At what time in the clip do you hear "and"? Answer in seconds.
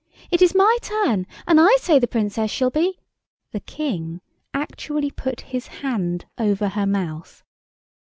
1.45-1.61